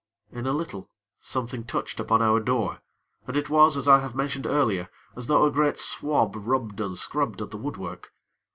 [0.31, 0.89] In a little,
[1.21, 2.81] something touched upon our door,
[3.27, 6.97] and it was, as I have mentioned earlier, as though a great swab rubbed and
[6.97, 8.11] scrubbed at the woodwork.